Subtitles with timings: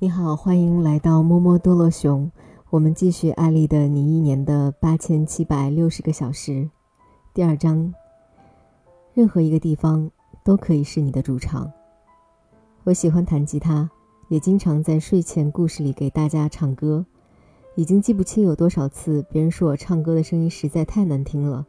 [0.00, 2.30] 你好，欢迎来到摸摸多洛熊。
[2.70, 6.52] 我们继续艾丽的《你一年的八千七百六十个小时》
[7.34, 7.92] 第二章。
[9.12, 10.08] 任何一个地方
[10.44, 11.68] 都可以是你的主场。
[12.84, 13.90] 我喜欢弹吉他，
[14.28, 17.04] 也经常在睡前故事里给大家唱歌。
[17.74, 21.66] 已经记不清有多少次，别人说我唱歌的声音实在太难听了，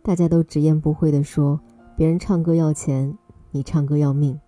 [0.00, 1.58] 大家都直言不讳地说
[1.98, 3.18] ：“别人唱歌要钱，
[3.50, 4.38] 你唱歌要命。”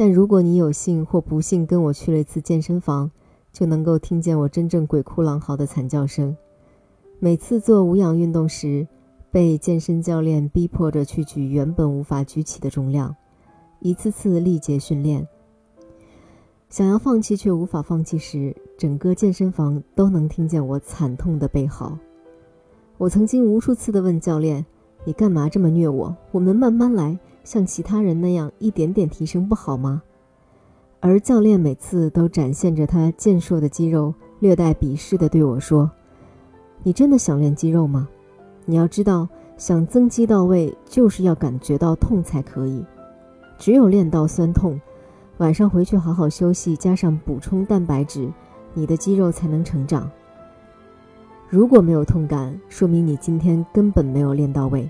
[0.00, 3.10] 但如果你有幸或不幸跟我去了一次健身房，
[3.52, 6.34] 就能够听见我真正鬼哭狼嚎的惨叫声。
[7.18, 8.88] 每次做无氧运动时，
[9.30, 13.14] 被健身教练逼迫着去举原本无法举起的重量，
[13.80, 15.28] 一次次力竭训练。
[16.70, 21.98] 想要放弃却无法放弃时，整个健身房都能听见我惨痛的悲嚎。
[22.96, 24.64] 我曾经无数次地问教练
[25.04, 26.16] ：“你干嘛这么虐我？
[26.32, 27.18] 我们慢慢来，
[27.50, 30.04] 像其他人那样一点点提升不好吗？”
[31.02, 35.90] 而教练每次都展现着他健硕的肌肉，略带鄙视地对我说
[36.84, 38.08] ：“你真的想练肌肉吗？
[38.66, 42.84] 你要知道，想增肌到位，就是要感觉到痛才可以。
[43.58, 44.80] 只有练到酸痛。”
[45.38, 48.30] 晚上回去好好休息，加上补充蛋白质，
[48.74, 50.08] 你的肌肉才能成长。
[51.48, 54.88] 如果没有痛感，说明你今天根本没有练到位。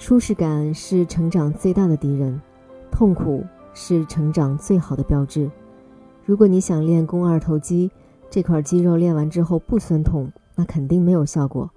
[0.00, 2.40] 舒适感是成长最大的敌人，
[2.90, 5.50] 痛苦是成长最好的标志。
[6.24, 7.90] 如果你想练肱二头肌，
[8.30, 11.68] 这块肌肉练完之后不酸痛，那肯定没有效果。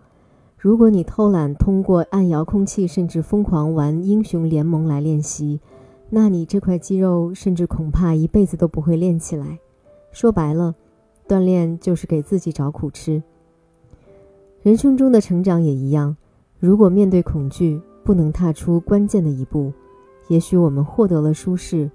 [0.57, 5.59] 如果你偷懒，通过按遥控器甚至疯狂玩英雄联盟来练习。
[6.09, 9.59] 那你这块肌肉甚至恐怕一辈子都不会练起来。
[10.13, 10.75] 说白了，
[11.27, 13.21] 锻炼就是给自己找苦吃。
[14.61, 16.15] 人生中的成长也一样，
[16.57, 19.71] 如果面对恐惧不能踏出关键的一步，
[20.27, 21.89] 也许我们获得了舒适，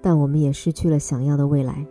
[0.00, 1.86] 但我们也失去了想要的未来。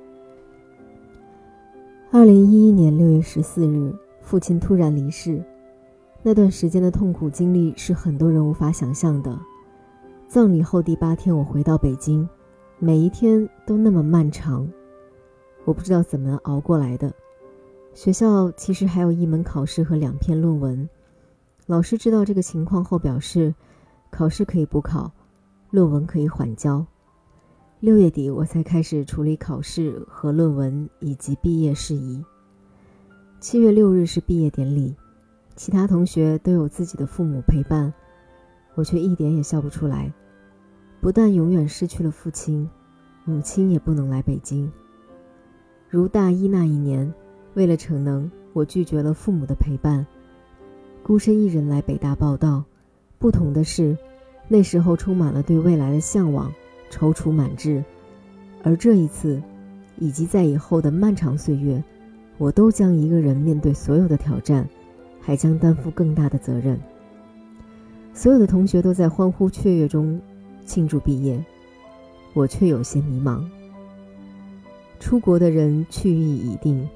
[2.11, 5.43] 二零一一年六月十四日，父亲突然离世，
[6.21, 9.37] 那段时间的痛苦经历是很多人无法想象的。
[10.27, 12.27] 葬礼后第八天，我回到北京，
[12.77, 14.67] 每一天都那么漫长，
[15.65, 17.11] 我不知道怎么熬过来的。
[17.95, 20.87] 学校其实还有一门考试和两篇论文，
[21.65, 23.53] 老师知道这个情况后表示，
[24.09, 25.09] 考试可以补考，
[25.69, 26.85] 论文可以缓交。
[27.79, 32.23] 六月底我才开始处理考试和论文以及毕业事宜。
[33.39, 34.93] 七月六日是毕业典礼，
[35.55, 37.93] 其他同学都有自己的父母陪伴，
[38.75, 40.11] 我却一点也笑不出来。
[40.99, 42.69] 不但永远失去了父亲，
[43.23, 44.69] 母亲也不能来北京。
[45.89, 47.13] 如大一那一年，
[47.53, 50.05] 为了逞能，我拒绝了父母的陪伴，
[51.03, 52.64] 孤身一人来北大报道。
[53.19, 53.97] 不同的是，
[54.47, 56.49] 那时候充满了对未来的向往，
[56.89, 57.83] 踌躇满志。
[58.64, 59.42] 而这一次，
[59.97, 61.83] 以及在以后的漫长岁月，
[62.37, 64.65] 我都将一个人面对所有的挑战，
[65.19, 66.80] 还将担负更大的责任。
[68.13, 70.19] 所有的同学都在欢呼雀跃中。
[70.65, 71.43] 庆祝毕业，
[72.33, 73.43] 我却有些迷茫。
[74.97, 76.87] 出国的人去意已定，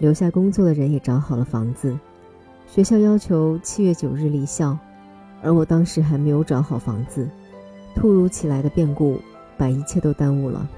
[0.00, 1.96] 留下工作的人也找好了房子。
[2.72, 4.78] 学校要求七月九日离校，
[5.42, 7.28] 而我当时还没有找好房子。
[7.96, 9.20] 突如其来的变故
[9.58, 10.70] 把一切都耽误了。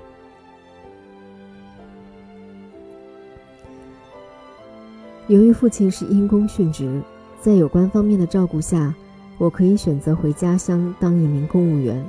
[5.26, 7.03] 由于父亲是因公殉职，
[7.42, 8.94] 在有关方面的照顾下。
[9.36, 12.03] 我可以选择回家乡当一名公务员，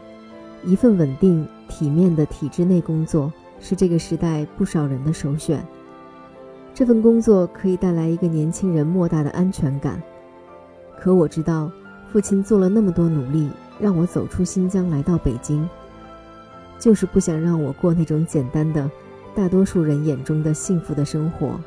[0.63, 5.65] 一份稳定体面的体制内工作是这个时代不少人的首选。
[6.73, 10.01] 这份工作可以带来一个年轻人莫大的安全感。
[11.00, 11.72] 可我知道，
[12.11, 15.67] 父亲做了那么多努力，让我走出新疆来到北京，
[16.79, 18.89] 就是不想让我过那种简单的、
[19.35, 21.59] 大多数人眼中的幸福的生活。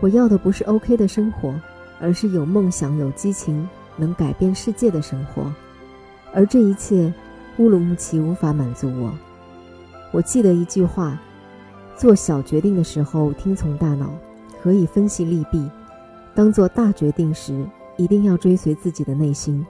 [0.00, 1.54] 我要的不是 OK 的生活，
[2.00, 3.68] 而是有梦想、有激情。
[3.94, 5.52] 能改变世界的生活，
[6.32, 7.12] 而这一切，
[7.58, 9.12] 乌鲁木齐无法满足我。
[10.12, 11.20] 我记得一句话：
[12.02, 14.10] 做小决定的时候听从大脑，
[14.60, 15.70] 可以分析利弊；
[16.34, 17.64] 当做大决定时，
[17.96, 19.64] 一定要追随自己的内心，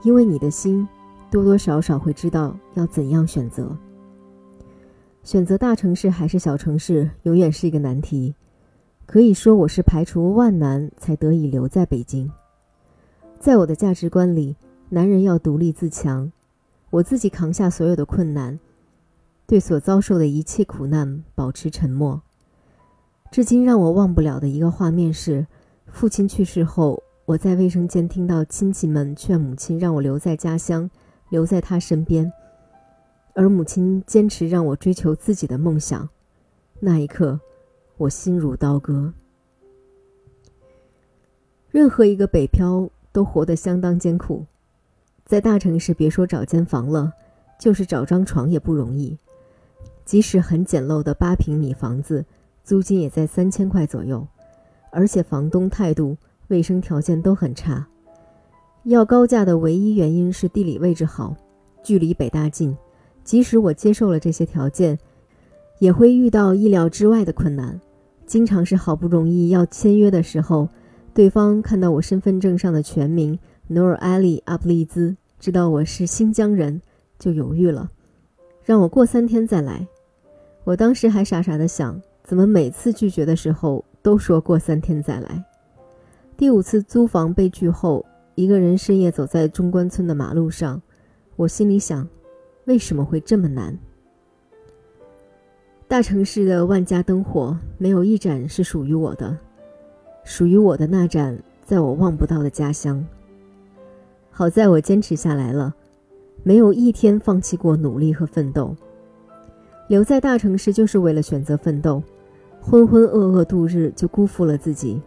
[0.00, 0.88] 因为你的心
[1.30, 3.76] 多多少少会知道要怎样选择。
[5.22, 8.34] 选择大城市还是小城市，永远是一个难题。
[9.04, 12.32] 可以说，我是排除万难才得以留在北京。
[13.38, 14.56] 在我的价值观里，
[14.88, 16.32] 男人要独立自强。
[16.88, 18.58] 我自己扛下所有的困难，
[19.46, 22.22] 对所遭受的一切苦难保持沉默。
[23.30, 25.46] 至今让我忘不了的一个画面是，
[25.86, 30.90] 父亲去世后，我在卫生间听到亲戚们劝母亲让我留在家乡，
[31.28, 32.32] 留在他身边，
[33.34, 36.08] 而母亲坚持让我追求自己的梦想。
[36.80, 37.40] 那一刻，
[37.96, 39.12] 我心如刀割。
[41.70, 44.46] 任何一个北漂都活得相当艰苦，
[45.24, 47.12] 在大城市，别说找间房了，
[47.60, 49.18] 就是找张床也不容易。
[50.06, 52.24] 即使很简陋的八平米房子，
[52.64, 54.26] 租金也在三千块左右，
[54.90, 56.16] 而且房东态度、
[56.48, 57.86] 卫生条件都很差。
[58.84, 61.36] 要高价的唯一原因是地理位置好，
[61.82, 62.74] 距离北大近。
[63.24, 64.96] 即使我接受了这些条件，
[65.80, 67.78] 也会遇到意料之外的困难。
[68.24, 70.68] 经常是好不容易要签约的时候。
[71.12, 73.38] 对方看到我身份证上的全名
[73.68, 76.82] 努尔艾利阿布利兹，知道我是新疆人，
[77.18, 77.90] 就犹豫了，
[78.62, 79.88] 让我过三天再来。
[80.66, 85.44] 我当时还傻傻的想，怎么每次拒绝的时候都说过三天再来？
[86.36, 88.04] 第五次租房被拒后，
[88.34, 90.82] 一个人深夜走在中关村的马路上，
[91.36, 92.04] 我心里想，
[92.64, 93.78] 为什么会这么难？
[95.86, 99.38] 大城市的万家灯火，没有一盏是属于我的。
[100.24, 103.06] 属于我的那盏，在我望不到的家乡。
[104.32, 105.72] 好在我坚持下来了，
[106.42, 108.74] 没有一天放弃过努力和奋斗。
[109.88, 112.02] 留在大城市就是为了选择奋斗，
[112.60, 115.00] 浑浑噩噩度日就辜负了自己。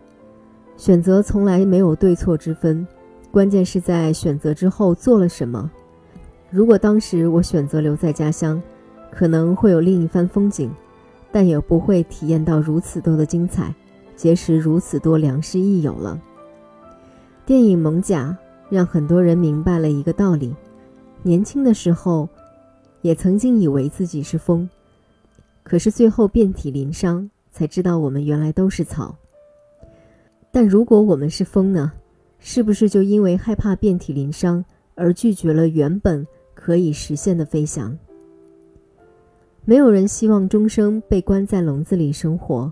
[0.78, 2.88] 选择从来没有对错之分，
[3.32, 5.70] 关键是在选择之后做了什么。
[6.50, 8.62] 如果当时我选择留在家乡，
[9.12, 10.72] 可能会有另一番风景，
[11.32, 13.74] 但也不会体验到如此多的精彩。
[14.16, 16.20] 结识如此多良师益友了。
[17.46, 18.38] 电影《蒙甲》
[18.74, 20.54] 让很多人明白了一个道理：
[21.24, 22.28] 年轻的时候，
[23.02, 24.70] 也曾经以为自己是风，
[25.64, 29.16] 可是最后遍体鳞伤，才知道我们原来都是草。
[30.52, 31.94] 但如果我们是风呢？
[32.40, 34.64] 是不是就因为害怕遍体鳞伤，
[34.96, 37.98] 而拒绝了原本可以实现的飞翔？
[39.66, 42.72] 没有人希望终生被关在笼子里生活。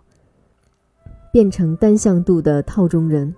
[1.34, 3.36] 变成单向度的套中人，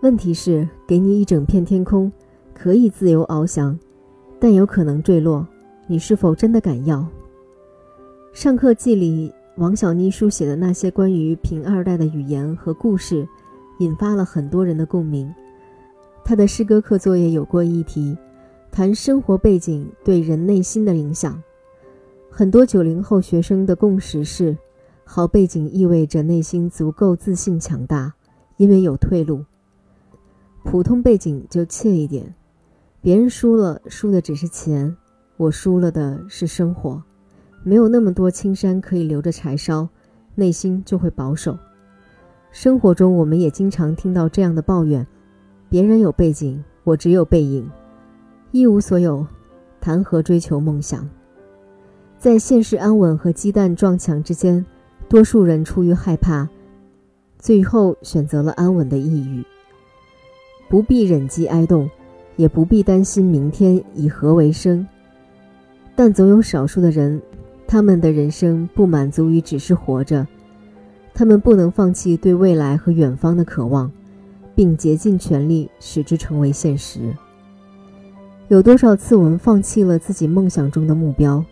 [0.00, 2.10] 问题是给你一整片天空，
[2.54, 3.78] 可以自由翱翔，
[4.40, 5.46] 但有可能坠落。
[5.90, 7.02] 你是否真的敢要？
[8.34, 13.26] 上课记里，王小妮书写的那些关于贫二代的语言和故事，
[13.78, 15.34] 引发了很多人的共鸣。
[16.22, 18.14] 他的诗歌课作业有过一题，
[18.70, 21.42] 谈生活背景对人内心的影响。
[22.30, 24.56] 很多九零后学生的共识是。
[25.10, 28.12] 好背景意味着内心足够自信强大，
[28.58, 29.42] 因为有退路。
[30.64, 32.34] 普通背景就怯一点，
[33.00, 34.94] 别人输了，输的只是钱，
[35.38, 37.02] 我输了的是生活。
[37.64, 39.88] 没有那么多青山可以留着柴烧，
[40.34, 41.56] 内心就会保守。
[42.52, 45.06] 生活中，我们也经常听到这样的抱怨：
[45.70, 47.70] 别人有背景，我只有背影，
[48.52, 49.26] 一无所有，
[49.80, 51.08] 谈何追求梦想？
[52.18, 54.64] 在现实安稳和鸡蛋撞墙之间。
[55.08, 56.46] 多数人出于害怕，
[57.38, 59.42] 最后选择了安稳的抑郁。
[60.68, 61.88] 不必忍饥挨冻，
[62.36, 64.86] 也不必担心明天以何为生。
[65.98, 67.20] 但总有少数的人，
[67.66, 70.24] 他们的人生不满足于只是活着，
[71.12, 73.90] 他们不能放弃对未来和远方的渴望，
[74.54, 77.12] 并竭尽全力使之成为现实。
[78.46, 81.44] 有多少次我们放弃了自己梦想中的目标？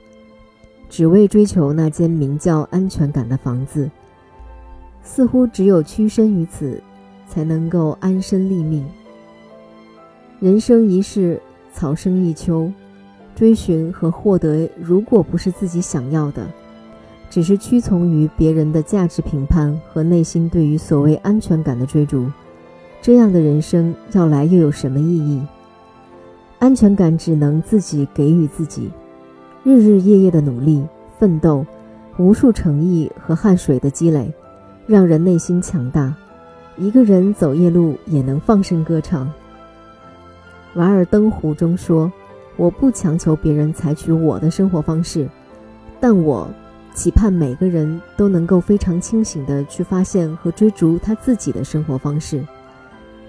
[0.89, 3.91] 只为追求那间名叫安全感的房子，
[5.03, 6.81] 似乎只有屈身于此，
[7.29, 8.87] 才能够安身立命。
[10.39, 12.71] 人生一世，草生一秋，
[13.37, 16.47] 追寻和获得，如果不是自己想要的，
[17.29, 22.27] 只是屈从于别人的价值评判和内心对于所谓安全感的追逐，
[23.03, 25.47] 这样的人生要来又有什么意义？
[26.59, 28.91] 安全感只能自己给予自己。
[29.63, 30.83] 日日夜夜的努力
[31.19, 31.67] 奋斗，
[32.17, 34.33] 无数诚意和汗水的积累，
[34.87, 36.15] 让人内心强大。
[36.79, 39.27] 一个人走夜路也能放声歌唱。
[40.79, 42.11] 《瓦尔登湖》中说
[42.57, 45.29] ：“我不强求别人采取我的生活方式，
[46.01, 46.49] 但我
[46.95, 52.45] 期盼每个人都能够非常清醒地去发现和追逐他自己的生活方式，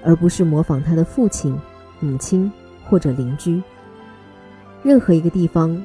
[0.04, 1.58] 而不是模仿他的父亲、
[2.00, 2.52] 母亲
[2.86, 3.62] 或者邻居。
[4.84, 5.80] 任何一个地方。”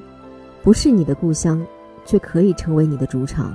[0.64, 1.60] 不是你的故乡，
[2.04, 3.52] 却可以成为你的主场。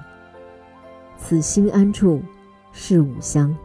[1.17, 2.22] 此心安处
[2.74, 3.56] 是吾乡。